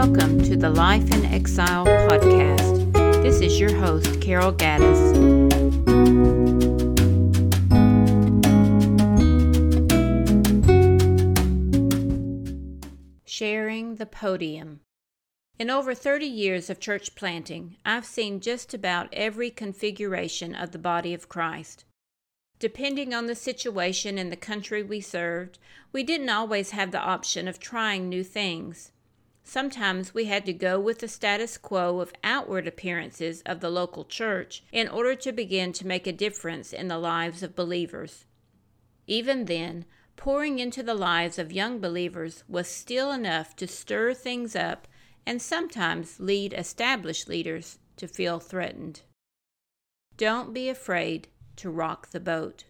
[0.00, 3.22] Life in Exile podcast.
[3.22, 4.96] This is your host, Carol Gaddis.
[13.26, 14.80] Sharing the Podium.
[15.58, 20.78] In over 30 years of church planting, I've seen just about every configuration of the
[20.78, 21.84] body of Christ.
[22.58, 25.58] Depending on the situation and the country we served,
[25.92, 28.92] we didn't always have the option of trying new things.
[29.50, 34.04] Sometimes we had to go with the status quo of outward appearances of the local
[34.04, 38.26] church in order to begin to make a difference in the lives of believers.
[39.08, 44.54] Even then, pouring into the lives of young believers was still enough to stir things
[44.54, 44.86] up
[45.26, 49.02] and sometimes lead established leaders to feel threatened.
[50.16, 52.66] Don't be afraid to rock the boat.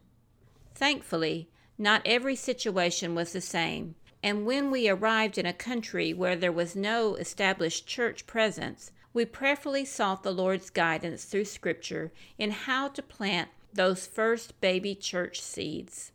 [0.74, 6.36] Thankfully, not every situation was the same, and when we arrived in a country where
[6.36, 12.50] there was no established church presence, we prayerfully sought the Lord's guidance through Scripture in
[12.50, 16.12] how to plant those first baby church seeds.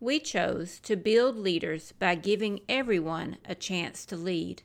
[0.00, 4.62] We chose to build leaders by giving everyone a chance to lead.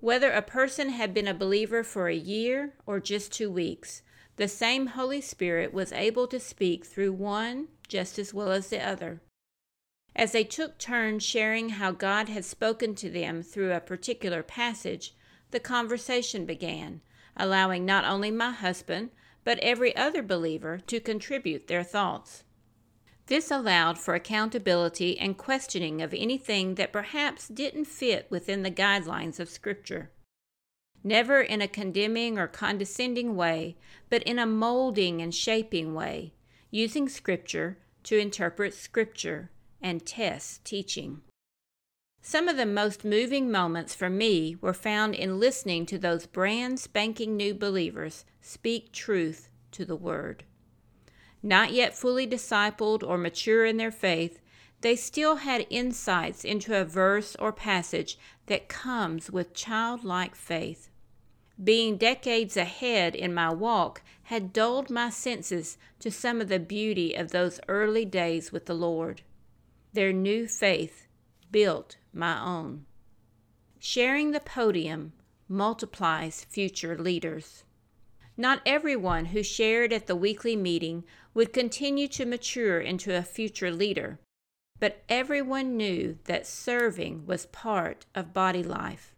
[0.00, 4.02] Whether a person had been a believer for a year or just two weeks,
[4.36, 8.84] the same Holy Spirit was able to speak through one just as well as the
[8.84, 9.20] other.
[10.18, 15.14] As they took turns sharing how God had spoken to them through a particular passage,
[15.52, 17.00] the conversation began,
[17.36, 19.10] allowing not only my husband,
[19.44, 22.42] but every other believer to contribute their thoughts.
[23.26, 29.38] This allowed for accountability and questioning of anything that perhaps didn't fit within the guidelines
[29.38, 30.10] of Scripture
[31.04, 33.76] never in a condemning or condescending way,
[34.10, 36.34] but in a molding and shaping way,
[36.70, 39.50] using Scripture to interpret Scripture
[39.82, 41.22] and test teaching.
[42.20, 46.80] Some of the most moving moments for me were found in listening to those brand
[46.80, 50.44] spanking new believers speak truth to the Word.
[51.42, 54.40] Not yet fully discipled or mature in their faith,
[54.80, 60.90] they still had insights into a verse or passage that comes with childlike faith.
[61.62, 67.14] Being decades ahead in my walk had dulled my senses to some of the beauty
[67.14, 69.22] of those early days with the Lord.
[69.94, 71.06] Their new faith
[71.50, 72.84] built my own.
[73.78, 75.12] Sharing the podium
[75.48, 77.64] multiplies future leaders.
[78.36, 83.70] Not everyone who shared at the weekly meeting would continue to mature into a future
[83.70, 84.20] leader,
[84.78, 89.14] but everyone knew that serving was part of body life.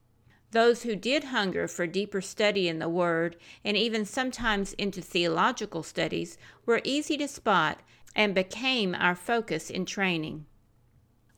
[0.53, 5.83] Those who did hunger for deeper study in the Word, and even sometimes into theological
[5.83, 7.81] studies, were easy to spot
[8.15, 10.47] and became our focus in training.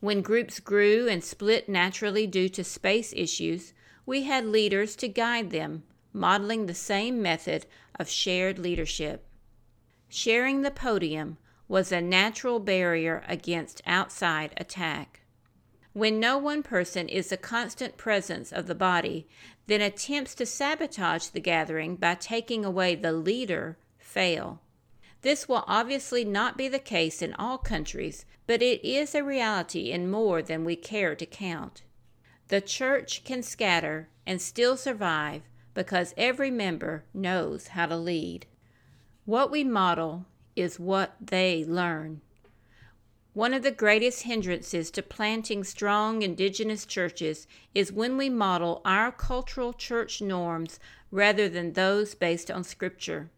[0.03, 3.73] When groups grew and split naturally due to space issues,
[4.05, 7.65] we had leaders to guide them, modeling the same method
[7.97, 9.25] of shared leadership.
[10.09, 11.37] Sharing the podium
[11.69, 15.21] was a natural barrier against outside attack.
[15.93, 19.25] When no one person is a constant presence of the body,
[19.67, 24.59] then attempts to sabotage the gathering by taking away the leader fail.
[25.23, 29.89] This will obviously not be the case in all countries, but it is a reality
[29.89, 31.81] in more than we care to count.
[32.49, 38.45] The church can scatter and still survive because every member knows how to lead.
[39.23, 40.25] What we model
[40.57, 42.19] is what they learn.
[43.33, 49.11] One of the greatest hindrances to planting strong indigenous churches is when we model our
[49.11, 50.79] cultural church norms
[51.11, 53.31] rather than those based on Scripture.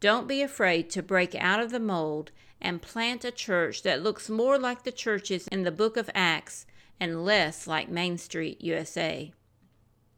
[0.00, 4.28] Don't be afraid to break out of the mold and plant a church that looks
[4.28, 6.66] more like the churches in the book of Acts
[7.00, 9.32] and less like Main Street, USA.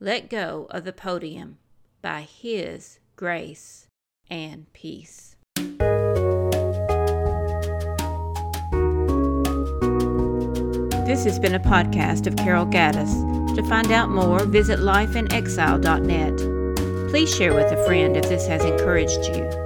[0.01, 1.59] Let go of the podium
[2.03, 3.87] by His grace
[4.29, 5.37] and peace.
[11.07, 13.55] This has been a podcast of Carol Gaddis.
[13.55, 17.11] To find out more, visit lifeinexile.net.
[17.11, 19.66] Please share with a friend if this has encouraged you.